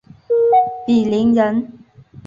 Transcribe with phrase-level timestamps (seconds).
[0.87, 1.73] 鄙陵人。